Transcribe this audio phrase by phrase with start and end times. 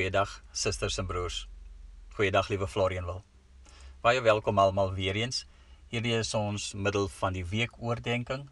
[0.00, 1.48] Goeiedag susters en broers.
[2.16, 3.18] Goeiedag liewe Florianwil.
[4.00, 5.42] Baie welkom almal weer eens.
[5.92, 8.46] Hierdie is ons middel van die week oordeenking.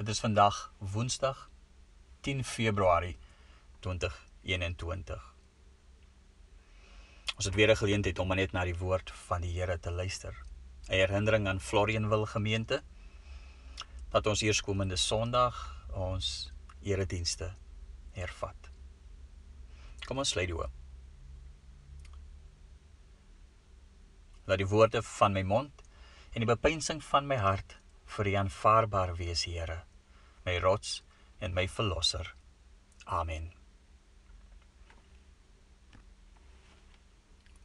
[0.00, 1.50] Dit is vandag Woensdag
[2.24, 3.18] 10 Februarie
[3.84, 5.26] 2021.
[7.36, 10.32] Ons het weer 'n geleentheid om net na die woord van die Here te luister.
[10.88, 12.82] 'n Herinnering aan Florianwil gemeente
[14.08, 17.54] dat ons eerskomende Sondag ons eredienste
[18.12, 18.70] hervat.
[20.06, 20.77] Kom ons sluit die oë.
[24.48, 25.82] Laat die woorde van my mond
[26.32, 27.76] en die bepeinsing van my hart
[28.16, 29.82] vir U aanvaarbaar wees, Here,
[30.46, 31.02] my rots
[31.44, 32.32] en my verlosser.
[33.04, 33.50] Amen.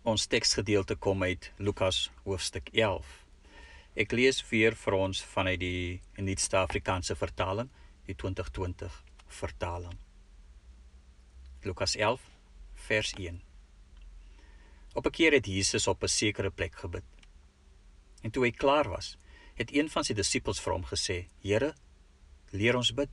[0.04, 3.08] Ons teksgedeelte kom uit Lukas hoofstuk 11.
[3.96, 7.72] Ek lees weer vir ons vanuit die Nuutste Afrikaanse vertaling,
[8.10, 9.00] die 2020
[9.40, 9.96] vertaling.
[11.64, 12.28] Lukas 11
[12.90, 13.40] vers 1.
[14.94, 17.04] Op 'n keer het Jesus op 'n sekere plek gebid.
[18.22, 19.18] En toe hy klaar was,
[19.54, 21.74] het een van sy disippels vir hom gesê: "Here,
[22.52, 23.10] leer ons bid,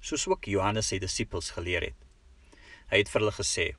[0.00, 1.94] soos ook Johannes sy disippels geleer het."
[2.90, 3.76] Hy het vir hulle gesê: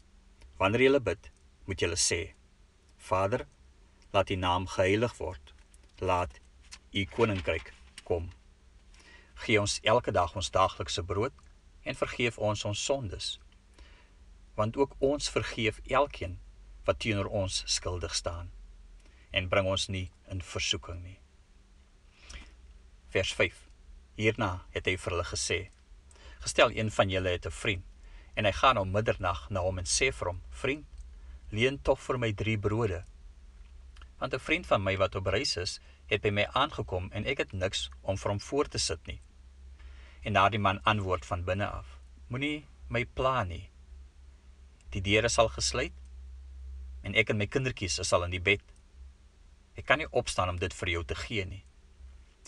[0.58, 1.32] "Wanneer julle bid,
[1.66, 2.34] moet julle sê:
[2.98, 3.48] Vader,
[4.14, 5.54] laat U naam geheilig word.
[6.00, 6.40] Laat
[6.94, 7.74] U koninkryk
[8.04, 8.30] kom.
[9.34, 11.34] Gee ons elke dag ons daaglikse brood
[11.84, 13.40] en vergeef ons ons sondes."
[14.60, 16.40] want ook ons vergeef elkeen
[16.90, 18.50] wat teenoor ons skuldig staan
[19.30, 21.20] en bring ons nie in versoeking nie.
[23.14, 23.60] Vers 5.
[24.18, 25.60] Hierna het hy vir hulle gesê:
[26.42, 27.86] Gestel een van julle het 'n vriend
[28.36, 30.86] en hy gaan om middernag na hom en sê vir hom: Vriend,
[31.52, 33.04] leen tog vir my 3 brode.
[34.20, 37.38] Want 'n vriend van my wat op reis is, het by my aangekom en ek
[37.38, 39.22] het niks om vir hom voor te sit nie.
[40.24, 43.70] En daardie man antwoord van binne af: Moenie my pla nie
[44.90, 45.94] Die deure sal gesluit
[47.04, 48.64] en ek en my kindertjies is al in die bed.
[49.80, 51.64] Ek kan nie opstaan om dit vir jou te gee nie.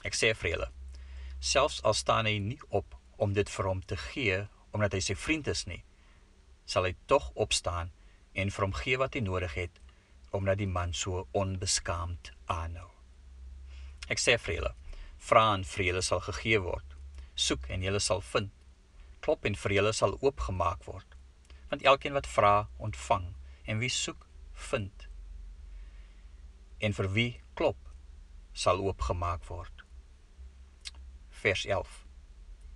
[0.07, 0.69] Ek sê vir julle,
[1.39, 4.41] selfs al staan hy nie op om dit vir hom te gee
[4.71, 5.81] omdat hy sy vriend is nie,
[6.65, 7.91] sal hy tog opstaan
[8.33, 9.81] en vir hom gee wat hy nodig het
[10.31, 12.87] omdat die man so onbeskaamd aanhou.
[14.07, 14.73] Ek sê vir julle,
[15.19, 16.95] vra en vir julle sal gegee word.
[17.35, 18.51] Soek en julle sal vind.
[19.21, 21.17] Klop en vir julle sal oopgemaak word
[21.71, 23.29] want elkeen wat vra, ontvang
[23.71, 24.25] en wie soek,
[24.61, 25.07] vind.
[26.79, 27.77] En vir wie klop,
[28.53, 29.85] sal oopgemaak word.
[31.41, 32.05] Vers 11.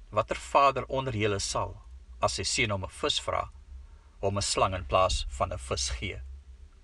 [0.10, 1.76] Watter vader onder julle sal
[2.24, 3.50] as sy seun hom 'n vis vra,
[4.22, 6.22] hom 'n slang in plaas van 'n vis gee?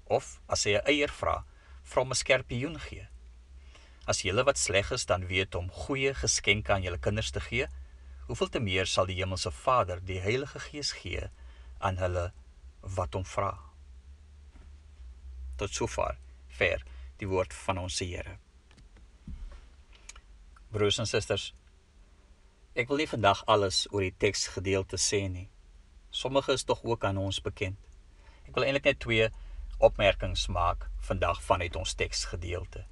[0.05, 1.45] Of as hy 'n eier vra,
[1.83, 3.07] vra hom 'n skorpioen gee?
[4.07, 7.67] As julle wat sleg is dan weet om goeie geskenke aan julle kinders te gee,
[8.27, 11.29] hoeveel te meer sal die hemelse Vader die Heilige Gees gee
[11.79, 12.31] aan hulle
[12.81, 13.70] wat hom vra.
[15.61, 16.17] Tot sover
[16.57, 16.81] ver
[17.21, 18.39] die woord van ons Here.
[20.73, 21.51] Broers en susters,
[22.73, 25.45] ek wil nie vandag alles oor die teksgedeelte sê nie.
[26.09, 27.77] Sommige is tog ook aan ons bekend.
[28.47, 29.29] Ek wil eintlik net twee
[29.77, 32.87] opmerkings maak vandag vanuit ons teksgedeelte.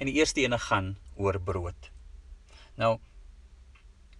[0.00, 1.90] En die eerste ene gaan oor brood.
[2.82, 2.98] Nou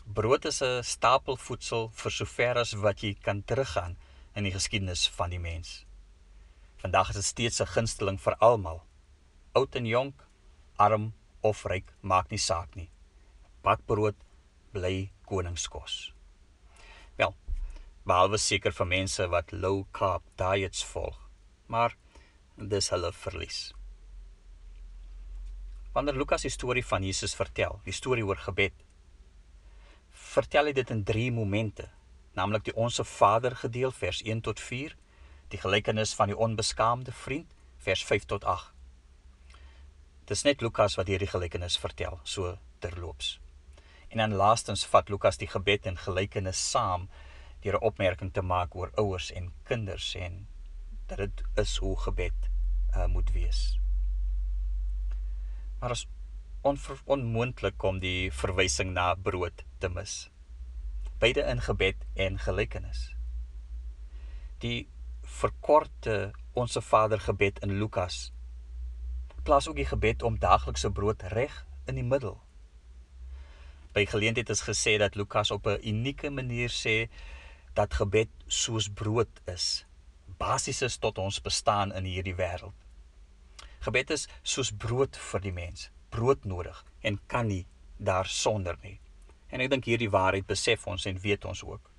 [0.07, 3.97] Brood is 'n stapelvoedsel vir sover as wat jy kan teruggaan
[4.35, 5.85] in die geskiedenis van die mens.
[6.83, 8.83] Vandag is dit steeds 'n gunsteling vir almal.
[9.53, 10.27] Oud en jonk,
[10.77, 12.91] arm of ryk, maak nie saak nie.
[13.63, 14.17] Bakbrood
[14.73, 16.13] bly koningskos.
[17.17, 17.37] Wel,
[18.05, 21.19] behalwe seker vir mense wat low carb diets volg,
[21.67, 21.97] maar
[22.57, 23.73] dis hulle verlies.
[25.93, 28.75] Wanneer Lukas die storie van Jesus vertel, die storie oor gebed,
[30.11, 31.91] vertel hy dit in 3 momente,
[32.35, 34.97] naamlik die onsse Vader gedeel vers 1 tot 4,
[35.53, 37.53] die gelykenis van die onbeskaamde vriend
[37.85, 38.71] vers 5 tot 8.
[40.31, 43.39] Dis net Lukas wat hierdie gelykenis vertel, so terloops.
[44.09, 47.09] En dan laastens vat Lukas die gebed en gelykenis saam
[47.63, 50.47] deur 'n opmerking te maak oor ouers en kinders en
[51.07, 52.49] dat dit is hoe gebed
[52.97, 53.79] uh, moet wees.
[55.81, 56.07] Maar as
[57.05, 60.31] onmoontlik om die verwysing na brood te mis.
[61.19, 63.15] Beide in gebed en gelykenis.
[64.59, 64.89] Die
[65.41, 68.33] verkorte Onse Vader gebed in Lukas
[69.43, 71.55] plaas ook die gebed om daaglikse brood reg
[71.91, 72.39] in die middel.
[73.93, 77.11] By geleentheid is gesê dat Lukas op 'n unieke manier sê
[77.75, 79.85] dat gebed soos brood is,
[80.39, 82.75] basies is tot ons bestaan in hierdie wêreld.
[83.81, 89.01] Gebed is soos brood vir die mens brood nodig en kan nie daar sonder nie.
[89.49, 91.92] En ek dink hierdie waarheid besef ons en weet ons ook.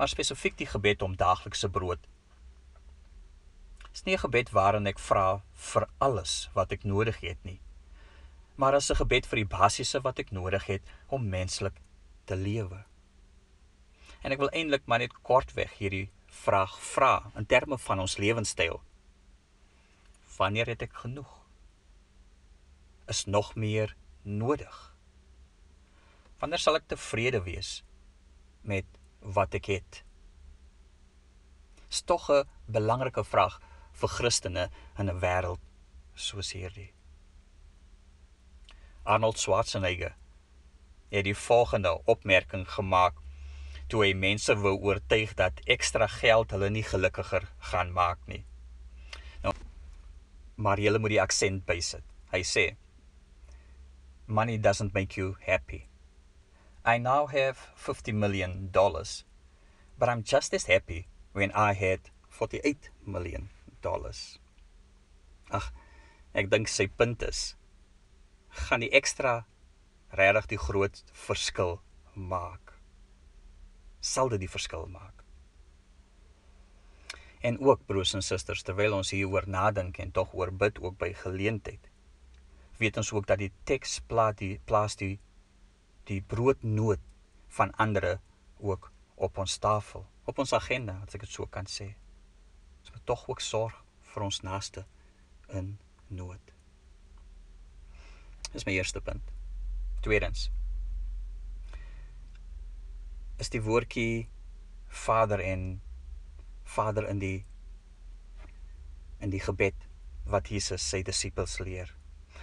[0.00, 2.00] Maar spesifiek die gebed om daaglikse brood.
[3.82, 7.60] Dit is nie 'n gebed waarin ek vra vir alles wat ek nodig het nie,
[8.56, 11.74] maar as 'n gebed vir die basiese wat ek nodig het om menslik
[12.24, 12.84] te lewe.
[14.22, 18.80] En ek wil eintlik maar net kortweg hierdie vraag vra in terme van ons lewenstyl.
[20.36, 21.40] Wanneer het ek genoeg?
[23.06, 24.94] Is nog meer nodig?
[26.38, 27.84] Wanneer sal ek tevrede wees
[28.62, 28.84] met
[29.20, 30.04] wat ek het?
[31.88, 33.60] Dis tog 'n belangrike vraag
[33.92, 35.60] vir Christene in 'n wêreld
[36.14, 36.92] soos hierdie.
[39.04, 40.14] Arnold Schwarzenegger
[41.10, 43.14] het die volgende opmerking gemaak
[43.88, 48.44] toe hy mense wou oortuig dat ekstra geld hulle nie gelukkiger gaan maak nie.
[49.42, 49.54] Nou
[50.56, 52.04] maar jy moet die aksent bysit.
[52.30, 52.76] Hy sê
[54.26, 55.89] money doesn't make you happy.
[56.84, 59.24] I now have 50 million dollars,
[59.98, 63.50] but I'm just as happy when I had 48 million
[63.82, 64.38] dollars.
[65.50, 65.62] Ag,
[66.34, 67.54] ek dink sy punt is
[68.50, 69.44] gaan die ekstra
[70.16, 71.78] regtig die groot verskil
[72.14, 72.74] maak.
[74.00, 75.24] Sal dit die verskil maak?
[77.40, 81.12] En ook broers en susters, terwyl ons hieroor nadink en tog oor bid ook by
[81.16, 81.80] geleentheid,
[82.80, 85.18] weet ons ook dat die teks plaas die plaas die
[86.10, 87.02] die broodnood
[87.54, 88.18] van ander
[88.58, 91.92] ook op ons tafel, op ons agenda, as ek dit so kan sê.
[92.80, 93.76] Ons moet tog ook sorg
[94.12, 94.86] vir ons naaste
[95.54, 95.76] in
[96.08, 96.54] nood.
[98.50, 99.22] Dis my eerste punt.
[100.02, 100.48] Tweedens
[103.40, 104.28] is die woordjie
[104.90, 105.80] Vader en
[106.68, 107.38] Vader in die
[109.20, 109.86] in die gebed
[110.28, 111.88] wat Jesus sy disippels leer.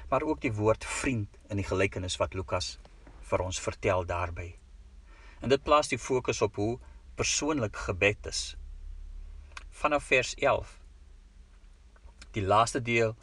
[0.10, 2.78] Maar ook die woord vriend in die gelykenis wat Lukas
[3.30, 4.48] vir ons vertel daarby.
[5.42, 6.80] En dit plaas die fokus op hoe
[7.16, 8.56] persoonlik gebed is.
[9.70, 10.74] Vanaf vers 11.
[12.38, 13.16] Die laaste deel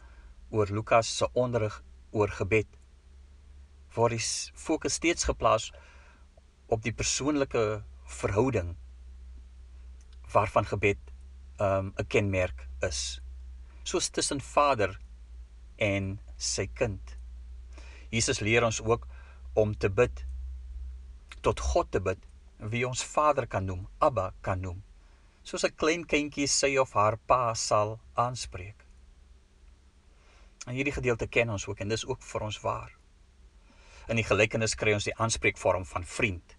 [0.51, 2.69] oor Lukas se onderrig oor gebed
[3.95, 4.23] waar die
[4.55, 5.71] fokus steeds geplaas
[6.67, 7.85] op die persoonlike
[8.21, 8.75] verhouding
[10.35, 10.99] waarvan gebed
[11.62, 13.21] um, 'n kenmerk is.
[13.83, 14.99] Soos tussen Vader
[15.77, 17.17] en sy kind.
[18.11, 19.06] Jesus leer ons ook
[19.55, 20.25] om te bid
[21.41, 22.19] tot God te bid
[22.73, 24.83] wie ons Vader kan noem, Abba kan noem.
[25.45, 28.85] Soos 'n klein kindjie sy of haar pa sal aanspreek.
[30.67, 32.93] En hierdie gedeelte ken ons ook en dis ook vir ons waar.
[34.09, 36.56] In die gelykenis kry ons die aanspreekvorm van vriend.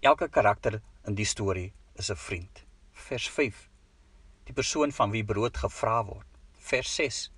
[0.00, 2.64] Elke karakter in die storie is 'n vriend.
[2.92, 3.70] Vers 5.
[4.44, 6.26] Die persoon van wie brood gevra word.
[6.58, 7.32] Vers 6.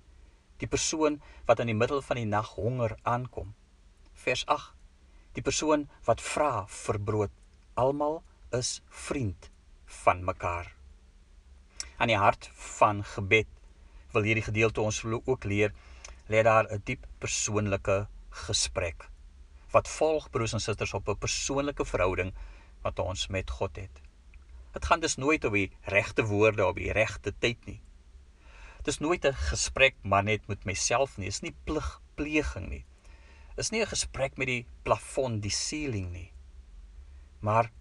[0.57, 3.55] Die persoon wat in die middel van die nag honger aankom
[4.19, 4.73] vers 8.
[5.37, 7.31] Die persoon wat vra vir brood,
[7.79, 8.19] almal
[8.55, 9.47] is vriend
[10.03, 10.73] van mekaar.
[11.99, 12.49] Aan die hart
[12.79, 13.47] van gebed
[14.13, 15.71] wil hierdie gedeelte ons ook leer,
[16.27, 18.07] lê daar 'n diep persoonlike
[18.47, 19.07] gesprek
[19.71, 22.33] wat volg broers en susters op 'n persoonlike verhouding
[22.81, 24.01] wat ons met God het.
[24.73, 27.81] Dit gaan dus nooit oor die regte woorde op die regte tyd nie.
[28.77, 32.85] Dit is nooit 'n gesprek maar net met myself nie, is nie pligpleging nie
[33.59, 36.31] is nie 'n gesprek met die plafon, die ceiling nie.
[37.39, 37.71] Maar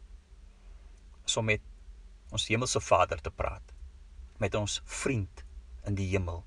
[1.24, 1.60] so met
[2.30, 3.62] ons hemelse Vader te praat.
[4.38, 5.44] Met ons vriend
[5.84, 6.44] in die hemel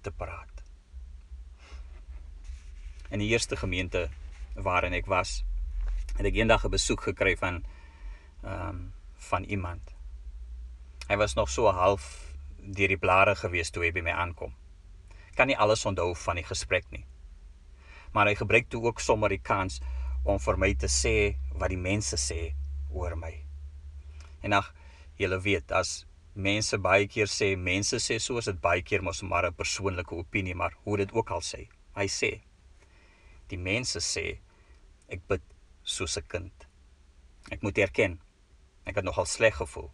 [0.00, 0.62] te praat.
[3.10, 4.10] In die eerste gemeente
[4.54, 5.44] waarin ek was,
[6.16, 7.64] het ek eendag 'n besoek gekry van
[8.42, 9.94] ehm um, van iemand.
[11.08, 14.54] Hy was nog so half deur die blare gewees toe hy by my aankom.
[15.34, 17.06] Kan nie alles onthou van die gesprek nie
[18.16, 19.82] maar hy gebruik toe ook sommer die kans
[20.24, 22.54] om vir my te sê wat die mense sê
[22.88, 23.32] oor my.
[24.40, 24.70] En ag,
[25.20, 26.06] julle weet as
[26.48, 30.14] mense baie keer sê mense sê so is dit baie keer mos maar 'n persoonlike
[30.16, 31.68] opinie, maar hoe dit ook al sê.
[31.96, 32.40] Hy sê
[33.48, 34.40] die mense sê
[35.08, 35.42] ek bid
[35.84, 36.66] soos 'n kind.
[37.50, 38.20] Ek moet erken
[38.86, 39.90] ek het nogal sleg gevoel.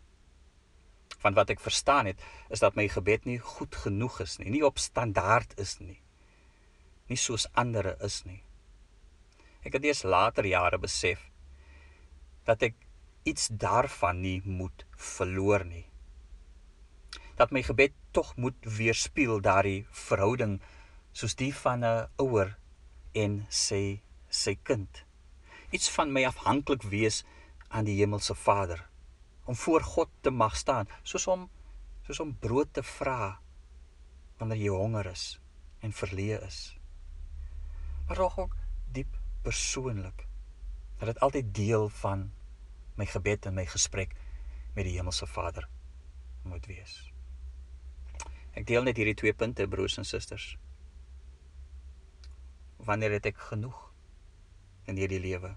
[1.18, 4.64] Van wat ek verstaan het is dat my gebed nie goed genoeg is nie, nie
[4.64, 6.01] op standaard is nie
[7.12, 8.40] nie soos ander is nie.
[9.62, 11.28] Ek het eers later jare besef
[12.48, 12.78] dat ek
[13.28, 15.84] iets daarvan nie moet verloor nie.
[17.38, 20.58] Dat my gebed tog moet weerspieël daardie verhouding
[21.12, 22.56] soos die van 'n ouer
[23.14, 25.04] en sy sy kind.
[25.70, 27.24] Iets van my afhanklik wees
[27.68, 28.88] aan die hemelse Vader
[29.44, 31.50] om voor God te mag staan soos om
[32.06, 33.40] soos om brood te vra
[34.38, 35.40] wanneer jy honger is
[35.80, 36.81] en verleë is
[38.06, 38.56] maar ook
[38.92, 40.26] diep persoonlik.
[40.98, 42.30] Dat dit altyd deel van
[42.94, 44.14] my gebed en my gesprek
[44.74, 45.68] met die hemelse Vader
[46.42, 47.12] moet wees.
[48.52, 50.56] Ek deel net hierdie twee punte broers en susters.
[52.82, 53.78] Wanneer het ek genoeg
[54.90, 55.54] in hierdie lewe?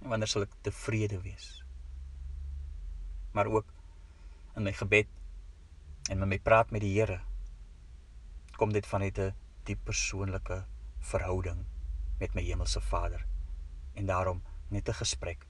[0.00, 1.50] En wanneer sal ek tevrede wees?
[3.36, 3.68] Maar ook
[4.56, 5.10] in my gebed
[6.08, 7.20] en met my praat met die Here
[8.56, 9.34] kom dit vanuit 'n
[9.68, 10.64] diep persoonlike
[11.06, 11.64] verhouding
[12.18, 13.26] met my hemelse Vader
[13.94, 15.46] en daarom net 'n gesprek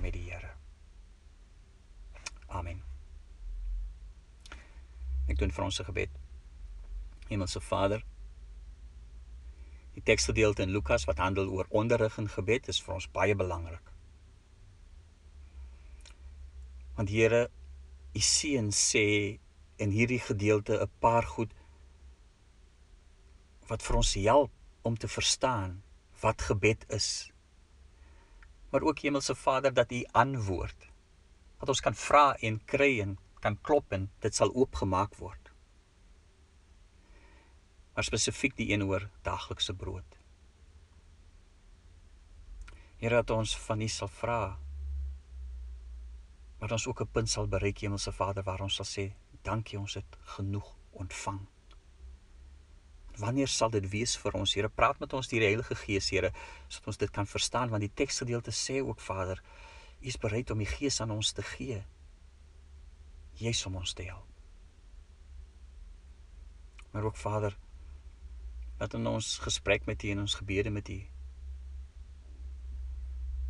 [0.00, 0.50] met die Here.
[2.46, 2.82] Amen.
[5.26, 6.10] Ek doen vir ons 'n gebed.
[7.28, 8.04] Hemelse Vader,
[9.94, 13.92] die teksgedeelte in Lukas wat handel oor onderrig en gebed is vir ons baie belangrik.
[16.94, 17.50] Want Here,
[18.16, 19.38] U seun sê
[19.76, 21.52] in hierdie gedeelte 'n paar goed
[23.68, 24.55] wat vir ons help
[24.86, 25.82] om te verstaan
[26.20, 27.32] wat gebed is.
[28.70, 30.88] Maar ook Hemelse Vader dat U antwoord.
[31.58, 35.50] Dat ons kan vra en kry en kan klop en dit sal oopgemaak word.
[37.94, 40.18] Maar spesifiek die een oor daaglikse brood.
[42.96, 44.58] Here dat ons van U sal vra.
[46.58, 49.12] Maar ons ook 'n punt sal bereik Hemelse Vader waar ons sal sê,
[49.42, 51.46] dankie ons het genoeg ontvang.
[53.16, 54.54] Wanneer sal dit wees vir ons?
[54.54, 56.32] Here, praat met ons deur die Heilige Gees, Here,
[56.68, 59.42] sodat ons dit kan verstaan want die teksgedeelte sê ook Vader,
[60.02, 61.80] U is bereid om die Gees aan ons te gee.
[63.40, 64.28] Jy's om ons te help.
[66.92, 67.56] Maar ook Vader,
[68.78, 71.00] dat in ons gesprek met U en ons gebede met U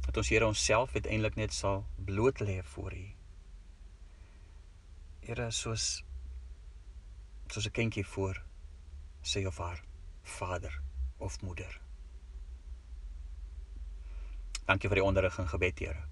[0.07, 3.07] dat ons Here onsself uiteindelik net sal bloot lê voor U.
[5.27, 6.05] Here, soos
[7.51, 8.46] soos 'n kindjie voor
[9.27, 9.83] sy of haar
[10.23, 10.73] vader
[11.19, 11.81] of moeder.
[14.67, 16.07] Dankie vir die onderrig en gebed, Here.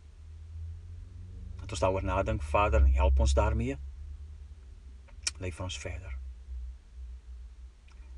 [1.60, 3.78] Dat ons daaroor nadink, Vader, help ons daarmee.
[5.42, 6.18] Lei vir ons verder.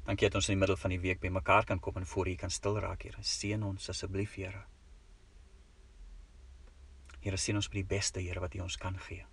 [0.07, 2.35] Dankie dat ons in die middel van die week bymekaar kan kom en voor U
[2.37, 3.23] kan stil raak, Here.
[3.23, 4.67] Seën ons asseblief, Here.
[7.25, 9.25] Here, seën ons met die beste, Here, wat U ons kan gee.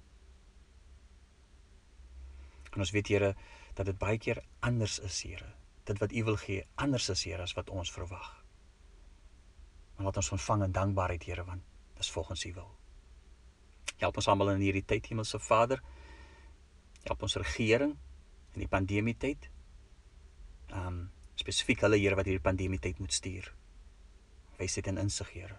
[2.73, 3.33] En ons weet Here
[3.73, 5.53] dat dit baie keer anders is, Here.
[5.83, 8.29] Dit wat U wil gee, anders is, Here, as wat ons verwag.
[9.95, 11.61] Maar laat ons ontvang in dankbaarheid, Here, want
[11.97, 12.71] dis volgens U wil.
[13.97, 15.81] Help ons almal in hierdie tyd, Hemelse Vader.
[17.03, 17.97] Help ons regering
[18.53, 19.49] in die pandemie tyd.
[20.71, 21.03] Ehm um,
[21.35, 23.47] spesifiek hulle Here wat hierdie pandemie tyd moet stuur.
[24.59, 25.57] Wys dit in insig, Here.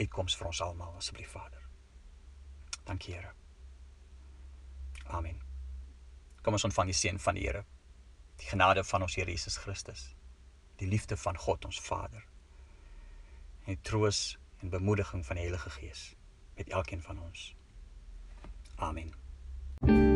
[0.00, 1.62] Uitkoms vir ons almal asseblief, Vader.
[2.84, 3.32] Dankie, Here.
[5.06, 5.49] Amen.
[6.42, 7.64] Kom ons ontvang die seën van die Here.
[8.40, 10.14] Die genade van ons Here Jesus Christus.
[10.80, 12.24] Die liefde van God ons Vader.
[13.64, 16.14] En die troos en bemoediging van die Heilige Gees
[16.56, 17.54] met elkeen van ons.
[18.76, 20.09] Amen.